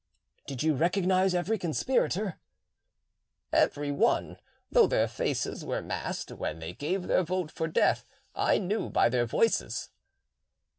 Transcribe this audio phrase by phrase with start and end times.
[0.47, 2.39] "Did you recognise every conspirator?"
[3.53, 4.37] "Every one,
[4.71, 8.03] though their faces were masked; when they gave their vote for death,
[8.33, 9.91] I knew them by their voices."